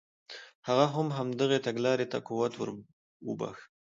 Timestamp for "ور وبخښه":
2.55-3.65